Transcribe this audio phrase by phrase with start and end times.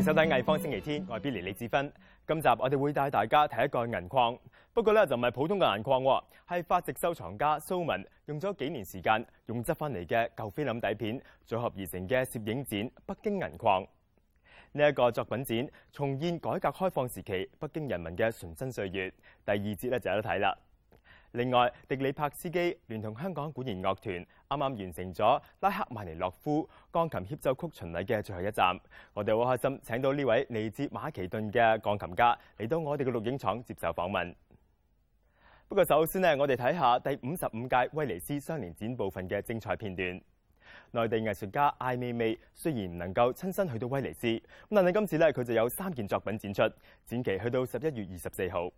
[0.00, 1.92] 迎收睇藝方星期天，我係 Billy 李志芬。
[2.26, 4.38] 今集我哋會帶大家睇一個銀礦，
[4.72, 13.58] 不過咧就唔係普通嘅銀礦喎，係法籍收藏家蘇文用咗幾年時間，用執翻嚟嘅舊菲林底片組合而成嘅攝影展《北京銀礦》。
[14.72, 19.10] 呢、一個作品展重現改革開放時期北京人民嘅純真歲月，
[19.44, 20.56] 第二節咧就有得睇啦。
[21.32, 28.76] 另外，迪里帕斯基聯同香港管弦樂團啱啱完成咗拉赫曼尼洛夫鋼琴協奏曲巡禮嘅最後一站，
[29.14, 34.34] 我哋好開心請到呢位嚟自馬其頓嘅鋼琴家嚟到我哋嘅錄影廠接受訪問。
[35.68, 40.20] 不過首先呢，我哋睇下第五十五屆威尼斯雙年展部分嘅精彩片段。
[40.90, 46.62] 內地藝術家艾未未雖然唔能夠親身去到威尼斯，咁但係今次咧佢就有三件作品展出，
[47.06, 48.72] 展期去到十一月二十四號。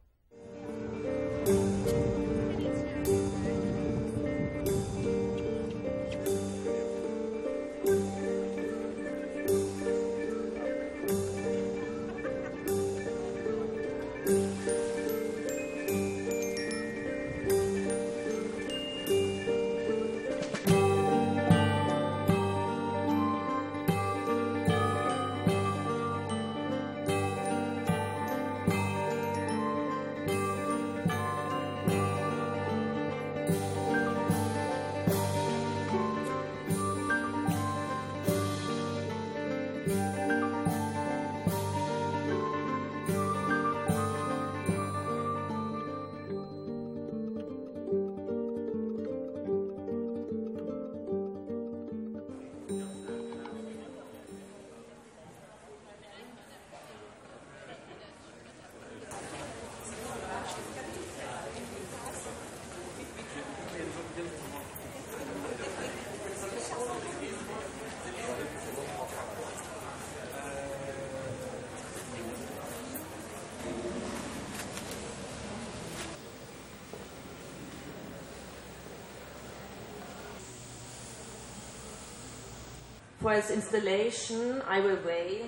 [83.23, 85.47] For his installation, Ai Weiwei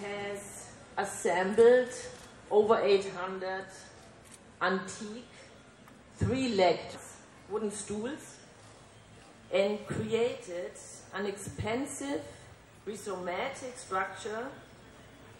[0.00, 1.90] has assembled
[2.48, 3.64] over 800
[4.62, 5.34] antique
[6.18, 6.96] three-legged
[7.50, 8.36] wooden stools
[9.52, 10.70] and created
[11.12, 12.22] an expensive
[12.86, 14.46] rhizomatic structure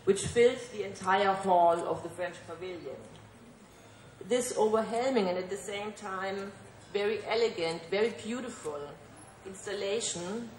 [0.02, 2.98] which fills the entire hall of the French pavilion.
[4.28, 6.50] This overwhelming and at the same time
[6.92, 8.80] very elegant, very beautiful
[9.46, 10.50] installation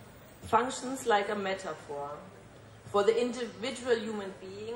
[0.47, 2.09] functions like a metaphor
[2.91, 4.75] for the individual human being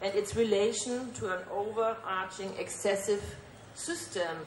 [0.00, 3.22] and its relation to an overarching excessive
[3.74, 4.46] system.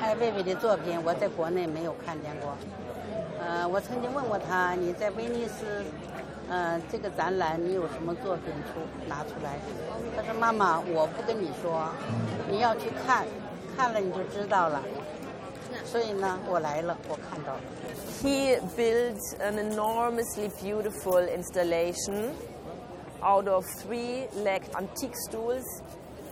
[0.00, 2.56] 艾未未的作品我在国内没有看见过，
[3.40, 5.84] 呃，我曾经问过她，你在威尼斯
[6.49, 9.57] 呃，这个展览你有什么作品出拿出来？
[10.15, 11.89] 他说：“妈妈，我不跟你说，
[12.49, 13.25] 你要去看，
[13.77, 14.81] 看了你就知道了。”
[15.85, 17.61] 所以呢，我来了，我看到了。
[18.21, 22.31] He built an enormously beautiful installation
[23.21, 25.63] out of three legged antique stools,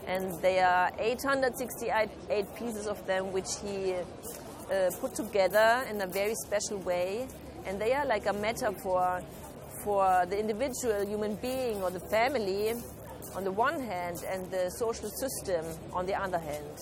[0.07, 3.93] and there are 868 eight pieces of them, which he
[4.69, 7.27] uh, put together in a very special way.
[7.65, 9.21] And they are like a metaphor
[9.84, 12.74] for the individual human being or the family
[13.34, 16.78] on the one hand, and the social system on the other hand.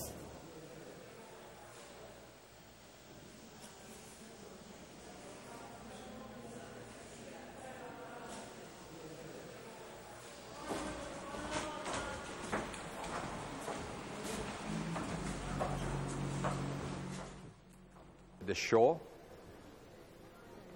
[18.45, 18.99] The show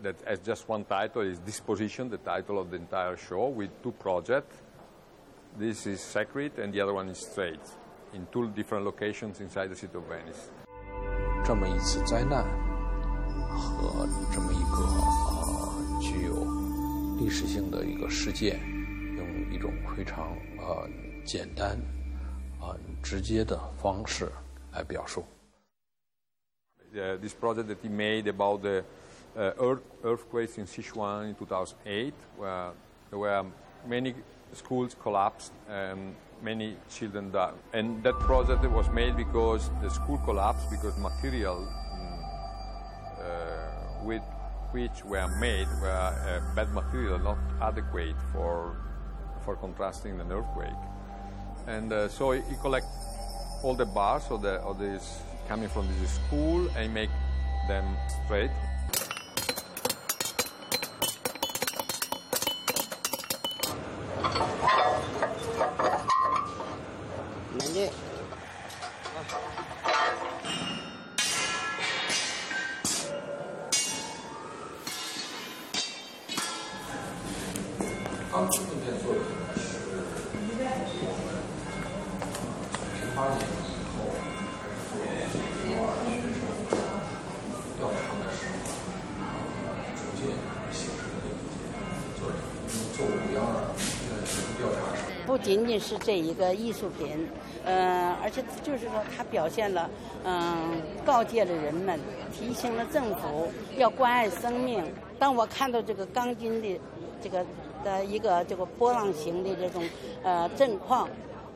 [0.05, 3.91] that has just one title is Disposition, the title of the entire show, with two
[3.91, 4.55] projects.
[5.57, 7.59] This is Sacred and the other one is Straight,
[8.13, 10.49] in two different locations inside the city of Venice.
[11.43, 12.43] 这么一次灾难
[13.49, 14.77] 和这么一个
[15.31, 16.45] 呃具有
[17.17, 18.59] 历史性的一个事件，
[19.17, 20.87] 用一种非常呃
[21.25, 21.79] 简单、
[22.59, 24.31] 呃直接的方式
[24.71, 25.25] 来表述。
[26.93, 28.81] Uh, this project that he made about the
[29.35, 32.71] earth, earthquakes in Sichuan in 2008, where
[33.09, 33.45] there were
[33.87, 34.15] many
[34.53, 37.53] schools collapsed and many children died.
[37.73, 42.23] And that project was made because the school collapsed because material mm,
[43.19, 44.21] uh, with
[44.71, 48.75] which were made were uh, bad material, not adequate for
[49.45, 50.81] for contrasting an earthquake.
[51.67, 52.87] And uh, so he, he collect
[53.63, 57.11] all the bars of, the, of this coming from this school and make
[57.67, 57.85] them
[58.25, 58.51] straight.
[95.25, 97.27] 不仅仅是这一个艺术品，
[97.65, 99.89] 呃，而且就是说，它表现了，
[100.23, 101.99] 嗯、告诫了人们，
[102.31, 104.85] 提醒了政府要关爱生命。
[105.17, 106.79] 当我看到这个钢筋的
[107.21, 107.43] 这个
[107.83, 109.83] 的一个这个波浪形的这种
[110.23, 111.09] 呃震况，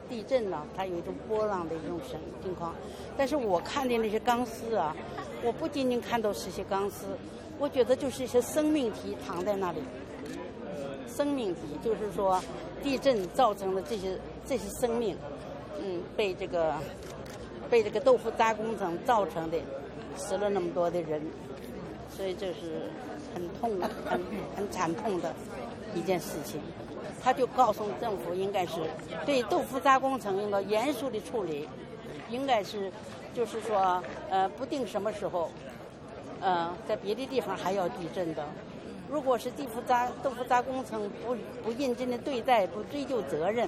[0.10, 2.74] 地震呢，它有一种波浪的一种声情况。
[3.16, 4.96] 但是我看的那些钢丝啊，
[5.44, 7.06] 我不仅仅看到是些钢丝，
[7.60, 9.80] 我觉得就是一些生命体躺在那里。
[11.10, 12.42] 生命体，就是说
[12.82, 14.18] 地震造成的这些
[14.48, 15.18] 这些生命，
[15.82, 16.74] 嗯，被这个
[17.70, 19.58] 被这个豆腐渣工程造成的，
[20.16, 21.22] 死了那么多的人，
[22.16, 22.90] 所以这是
[23.34, 24.22] 很痛、很
[24.56, 25.34] 很惨痛的
[25.94, 26.62] 一件事情。
[27.22, 28.76] 他就告诉政府，应该是
[29.26, 31.68] 对豆腐渣工程应该严肃的处理，
[32.30, 32.90] 应该是
[33.34, 35.50] 就是说呃，不定什么时候，
[36.40, 38.46] 呃，在别的地方还要地震的。
[39.10, 43.68] 如果是地腐渣豆腐渣工程不不认真的对待，不追究责任，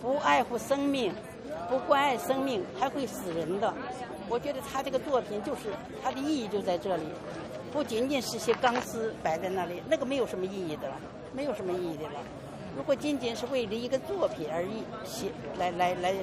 [0.00, 1.12] 不爱护生命，
[1.68, 3.74] 不关爱生命，还会死人的。
[4.28, 5.68] 我觉得他这个作品就是
[6.02, 7.02] 它的意义就在这里，
[7.72, 10.94] 不仅仅是些钢丝摆在那里，那个没有什么意义的了，
[11.34, 12.20] 没有什么意义的了。
[12.74, 15.26] 如果仅仅是为了一个作品而已，写
[15.58, 16.14] 来来来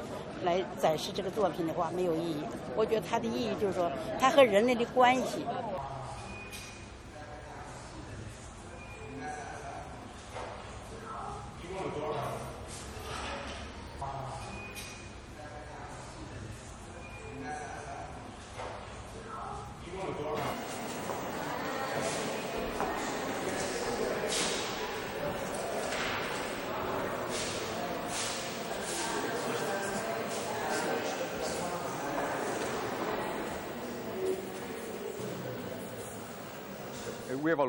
[0.44, 2.42] 来展示这个作品的话，没有意义。
[2.76, 5.46] 我觉得它的意义就是说，它和人类的关系。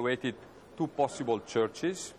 [0.08, 0.34] Evaluated
[0.76, 2.14] two possible churches,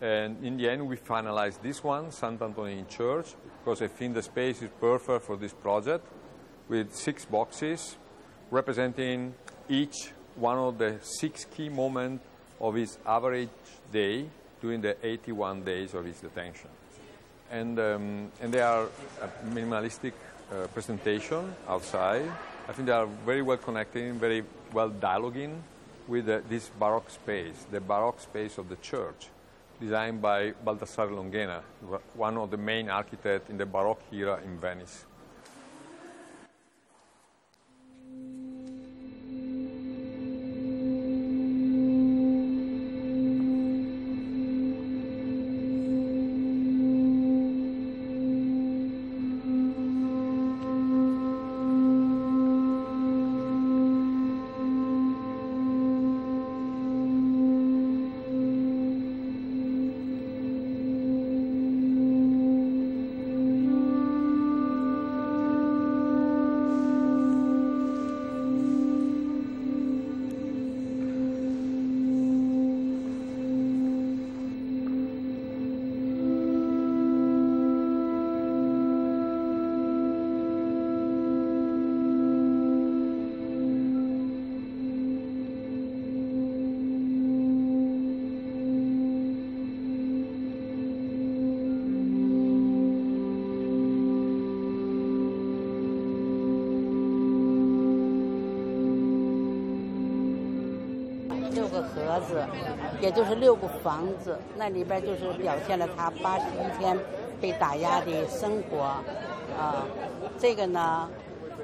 [0.00, 4.22] and in the end, we finalized this one, Sant Antonin Church, because I think the
[4.22, 6.06] space is perfect for this project,
[6.68, 7.96] with six boxes
[8.50, 9.34] representing
[9.68, 12.24] each one of the six key moments
[12.60, 13.48] of his average
[13.92, 14.26] day
[14.60, 16.70] during the 81 days of his detention.
[17.50, 18.88] And, um, and they are
[19.22, 20.12] a minimalistic
[20.52, 22.30] uh, presentation outside.
[22.68, 25.58] I think they are very well connecting, very well dialoguing
[26.08, 29.28] with uh, this Baroque space, the Baroque space of the church,
[29.80, 31.60] designed by Baldassare Longhena,
[32.14, 35.04] one of the main architects in the Baroque era in Venice.
[103.00, 106.98] 也就是六个房子，那里边就是表现了他八十一天
[107.40, 108.82] 被打压的生活，
[109.58, 109.84] 啊，
[110.38, 111.08] 这个呢，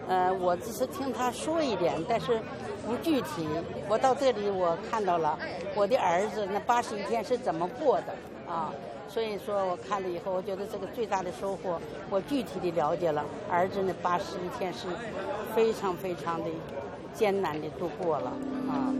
[0.09, 2.41] 呃，我只是听他说一点，但是
[2.87, 3.47] 不具体。
[3.89, 5.39] 我到这里我看到了
[5.75, 8.15] 我的儿子那八十一天是怎么过的
[8.53, 8.73] 啊，
[9.09, 11.81] 所以说我看了以后，我觉得这个最大的收获，
[12.11, 14.87] 我具体的了解了儿子那八十一天是
[15.55, 16.47] 非常非常的
[17.13, 18.31] 艰难的度过了
[18.69, 18.93] 啊。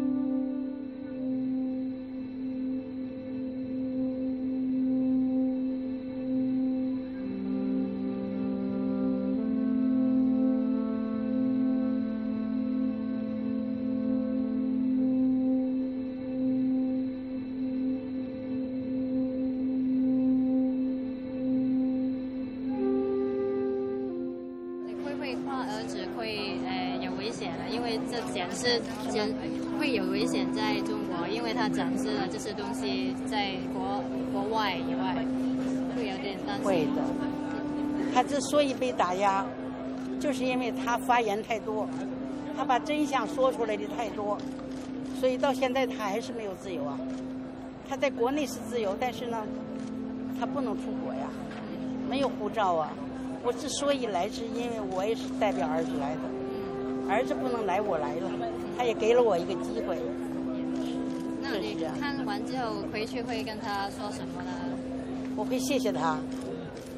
[38.65, 39.45] 以被打压，
[40.19, 41.87] 就是因为他发言太多，
[42.57, 44.39] 他把真相说出来的太多，
[45.21, 46.99] 所以到现在他还是没有自由啊。
[47.87, 49.45] 他在国内是自由，但是呢，
[50.41, 51.29] 他不能出国呀，
[52.09, 52.91] 没有护照啊。
[53.45, 58.31] 我之所以来，是因为我也是代表儿子来的，儿子不能来，我来了，
[58.79, 59.99] 他也给了我一个机会。
[61.43, 64.51] 那你看完之后回去会跟他说什么呢？
[65.37, 66.17] 我会谢谢他，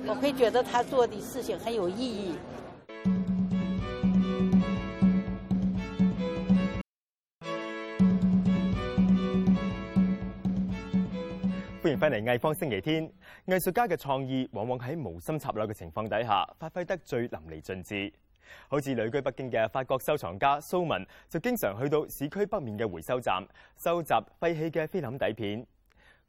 [0.09, 2.35] 我会觉得他做的事情很有意义。
[11.83, 13.11] 歡迎翻嚟藝方星期天。
[13.47, 18.13] 藝術家嘅創意往往喺無心插柳嘅情況底下，發揮得最淋漓盡致。
[18.69, 23.45] 好似旅居北京嘅法國收藏家蘇文，就經常去到市區北面嘅回收站，
[23.77, 25.67] 收集廢棄嘅菲林底片。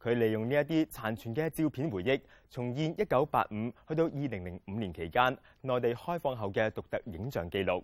[0.02, 7.82] 佢利用呢一啲殘存嘅照片回憶，重現一九八五去到二零零五年期間內地開放後嘅獨特影像記錄。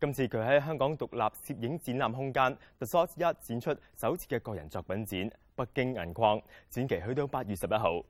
[0.00, 5.20] 今次佢喺香港獨立攝影展覽空間 The Source 一展出首次嘅個人作品展
[5.54, 6.14] 《北京銀礦》，
[6.70, 8.04] 展期去到八月十一號。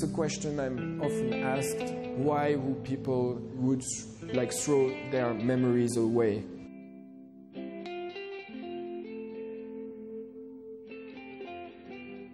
[0.00, 3.84] It's a question I'm often asked why would people would
[4.32, 6.42] like throw their memories away?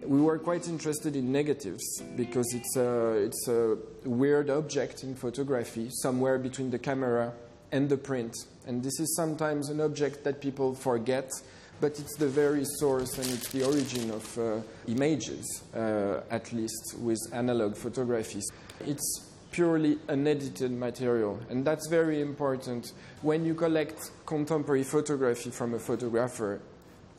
[0.01, 1.83] We were quite interested in negatives
[2.15, 7.33] because it's a, it's a weird object in photography, somewhere between the camera
[7.73, 8.33] and the print.
[8.65, 11.29] And this is sometimes an object that people forget,
[11.79, 16.95] but it's the very source and it's the origin of uh, images, uh, at least
[16.99, 18.49] with analog photographies.
[18.85, 22.93] It's purely unedited material, and that's very important.
[23.21, 26.61] When you collect contemporary photography from a photographer,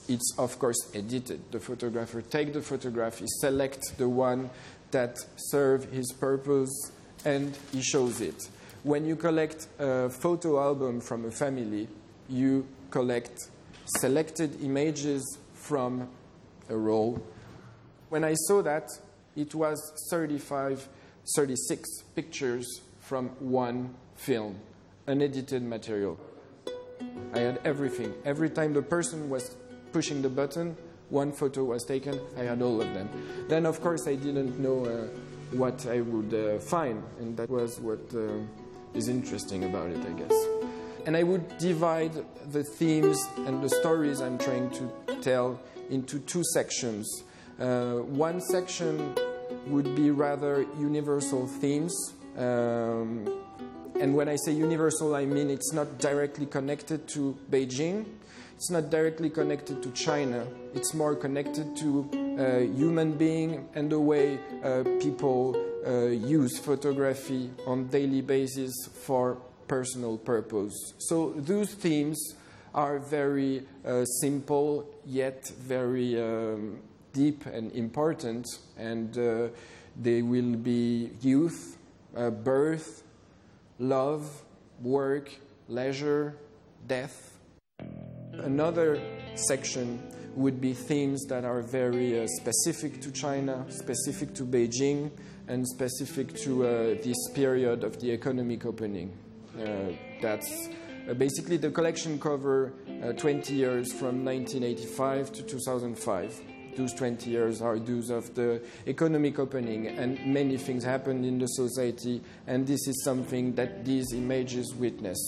[0.08, 1.40] it's of course edited.
[1.52, 4.50] The photographer take the photograph, he select the one
[4.90, 6.92] that serve his purpose,
[7.24, 8.48] and he shows it.
[8.82, 11.88] When you collect a photo album from a family,
[12.28, 13.50] you collect
[13.96, 16.08] selected images from
[16.68, 17.22] a roll.
[18.08, 18.88] When I saw that,
[19.36, 19.80] it was
[20.10, 20.88] 35,
[21.36, 24.58] 36 pictures from one film,
[25.06, 26.18] unedited material.
[27.34, 28.14] I had everything.
[28.24, 29.56] Every time the person was
[29.92, 30.76] pushing the button,
[31.10, 32.20] one photo was taken.
[32.36, 33.08] I had all of them.
[33.48, 35.06] Then, of course, I didn't know uh,
[35.56, 38.28] what I would uh, find, and that was what uh,
[38.94, 40.57] is interesting about it, I guess.
[41.08, 42.12] And I would divide
[42.52, 47.24] the themes and the stories I'm trying to tell into two sections.
[47.58, 49.14] Uh, one section
[49.68, 51.94] would be rather universal themes.
[52.36, 53.26] Um,
[53.98, 58.04] and when I say universal, I mean it's not directly connected to Beijing,
[58.54, 62.06] it's not directly connected to China, it's more connected to
[62.38, 68.74] uh, human being and the way uh, people uh, use photography on daily basis
[69.06, 69.38] for
[69.68, 70.94] personal purpose.
[70.98, 72.34] So those themes
[72.74, 76.80] are very uh, simple yet very um,
[77.12, 78.46] deep and important,
[78.76, 79.48] and uh,
[80.00, 81.76] they will be youth,
[82.16, 83.02] uh, birth,
[83.78, 84.42] love,
[84.82, 85.30] work,
[85.68, 86.36] leisure,
[86.86, 87.38] death.
[88.32, 89.00] Another
[89.34, 90.00] section
[90.34, 95.10] would be themes that are very uh, specific to China, specific to Beijing,
[95.48, 96.68] and specific to uh,
[97.02, 99.10] this period of the economic opening.
[99.58, 100.68] Uh, that's
[101.08, 102.72] uh, basically the collection cover
[103.02, 106.40] uh, 20 years from 1985 to 2005.
[106.76, 111.46] Those 20 years are those of the economic opening, and many things happened in the
[111.46, 115.18] society, and this is something that these images witness.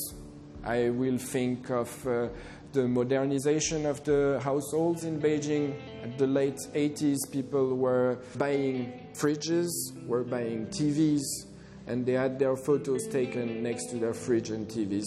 [0.62, 2.28] I will think of uh,
[2.72, 5.74] the modernization of the households in Beijing.
[6.02, 9.70] At the late 80s, people were buying fridges,
[10.06, 11.20] were buying TVs,
[11.90, 15.06] and they had their photos taken next to their fridge and TVs.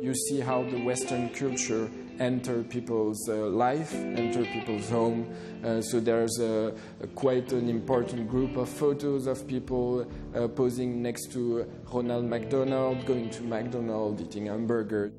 [0.00, 5.34] You see how the Western culture enter people's uh, life, enter people's home.
[5.64, 11.02] Uh, so there's a, a quite an important group of photos of people uh, posing
[11.02, 15.12] next to Ronald McDonald, going to McDonald's, eating hamburger.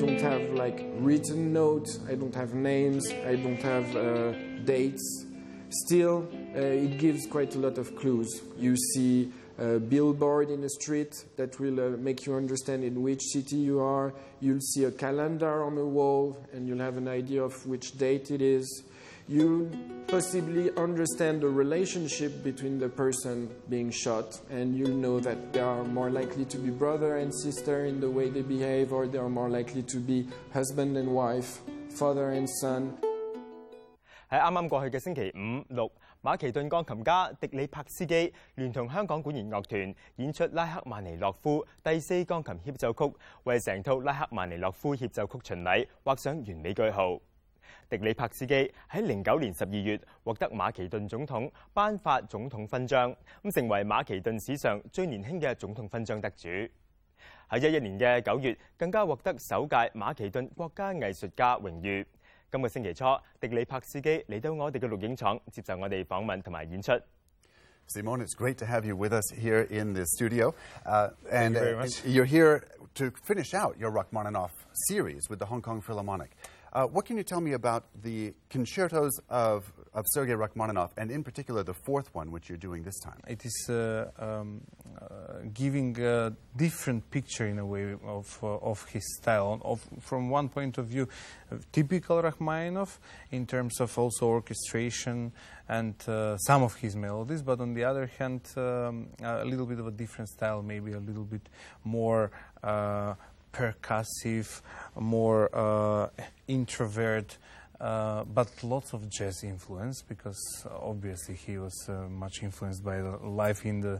[0.00, 4.32] Don't have like written notes, I don't have names, I don't have uh,
[4.64, 5.26] dates.
[5.68, 6.26] Still,
[6.56, 8.40] uh, it gives quite a lot of clues.
[8.56, 13.20] You see a billboard in the street that will uh, make you understand in which
[13.20, 14.14] city you are.
[14.40, 18.30] You'll see a calendar on the wall, and you'll have an idea of which date
[18.30, 18.82] it is
[19.29, 19.71] You
[20.07, 25.83] possibly understand the relationship between the person being shot, and you'll know that they are
[25.83, 29.29] more likely to be brother and sister in the way they behave, or they are
[29.29, 31.59] more likely to be husband and wife,
[31.97, 32.91] father and son.
[34.29, 35.91] 喺啱啱过去嘅星期五、六，
[36.23, 47.19] 马其顿钢琴家迪里帕斯基联同香港管弦乐团演出拉赫曼尼诺夫第四钢琴协奏曲，为成套拉赫曼尼诺夫协奏曲巡礼画上完美句号。
[47.90, 56.48] 迪里帕斯基喺零九年十二月獲得馬其頓總統頒發總統勳章，咁成為馬其頓史上最年輕嘅總統勳章得主。
[57.48, 62.06] 喺一一年嘅九月，更加獲得首屆馬其頓國家藝術家榮譽。
[62.52, 63.04] 今個星期初，
[63.40, 66.92] 迪里帕斯基嚟到我哋嘅錄影廠接受我哋訪問同埋演出。
[67.88, 70.54] Simone, it's great to have you with us here in the studio.
[70.86, 72.04] Uh, and you very uh, much.
[72.04, 72.62] you're here
[72.94, 74.52] to finish out your Rachmaninoff
[74.88, 76.30] series with the Hong Kong Philharmonic.
[76.72, 81.24] Uh, what can you tell me about the concertos of, of Sergei Rachmaninoff, and in
[81.24, 83.20] particular the fourth one, which you're doing this time?
[83.26, 84.60] It is uh, um,
[85.00, 89.60] uh, giving a different picture in a way of, uh, of his style.
[89.64, 91.08] Of, from one point of view,
[91.50, 93.00] uh, typical Rachmaninoff
[93.32, 95.32] in terms of also orchestration
[95.68, 99.80] and uh, some of his melodies, but on the other hand, um, a little bit
[99.80, 101.48] of a different style, maybe a little bit
[101.82, 102.30] more
[102.62, 103.14] uh,
[103.52, 104.62] percussive,
[104.98, 106.08] more uh,
[106.48, 107.38] introvert.
[107.80, 113.00] Uh, but lots of jazz influence because uh, obviously he was uh, much influenced by
[113.00, 113.98] the life in the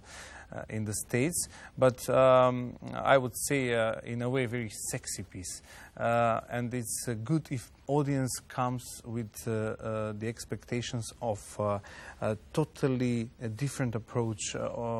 [0.52, 1.48] uh, in the states.
[1.78, 5.62] But um, I would say, uh, in a way, a very sexy piece,
[5.96, 11.40] and it's good if audience comes with the expectations of
[12.20, 14.54] a totally different approach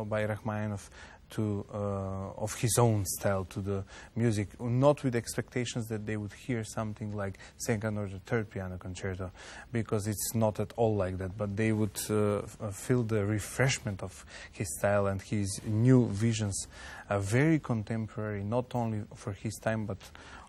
[0.09, 0.89] by Rachmaninoff
[1.31, 3.85] to uh, of his own style to the
[4.17, 8.77] music, not with expectations that they would hear something like second or the third piano
[8.79, 9.31] concerto,
[9.73, 11.37] because it's not at all like that.
[11.37, 16.67] But they would uh, feel the refreshment of his style and his new visions,
[17.11, 19.99] very contemporary, not only for his time but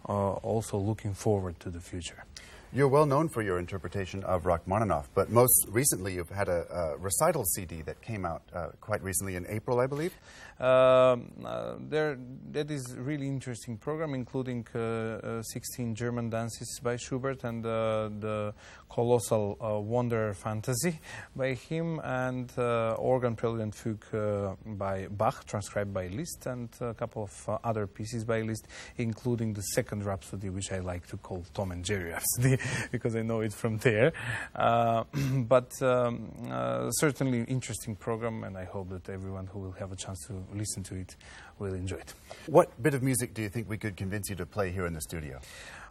[0.07, 2.25] uh, also looking forward to the future.
[2.73, 6.97] You're well known for your interpretation of Rachmaninoff, but most recently you've had a, a
[6.99, 10.13] recital CD that came out uh, quite recently in April, I believe.
[10.57, 12.17] Um, uh, there,
[12.51, 18.09] that is really interesting program, including uh, uh, 16 German dances by Schubert and uh,
[18.19, 18.53] the
[18.89, 20.97] colossal uh, Wanderer Fantasy
[21.35, 24.05] by him, and organ prelude and fugue
[24.77, 29.63] by Bach, transcribed by Liszt, and a couple of other pieces by Liszt, including the
[29.73, 32.60] second Rhapsody, which I like to call Tom and Jerry Rhapsody
[32.91, 34.13] because I know it from there.
[34.55, 35.03] Uh,
[35.47, 39.95] but um, uh, certainly interesting program, and I hope that everyone who will have a
[39.95, 41.15] chance to listen to it
[41.59, 42.13] will enjoy it.
[42.47, 44.93] What bit of music do you think we could convince you to play here in
[44.93, 45.39] the studio?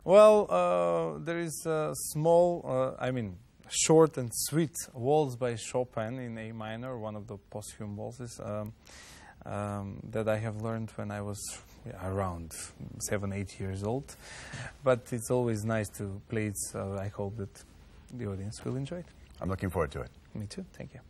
[0.04, 3.36] Well, uh, there is a small, uh, I mean,
[3.68, 8.72] short and sweet waltz by Chopin in A minor, one of the posthumous waltzes um,
[9.46, 11.38] um, that I have learned when I was
[12.02, 12.54] around
[12.98, 14.16] seven, eight years old.
[14.84, 17.64] But it's always nice to play it, so I hope that
[18.12, 19.06] the audience will enjoy it.
[19.40, 20.10] I'm looking forward to it.
[20.34, 20.64] Me too.
[20.72, 21.00] Thank you.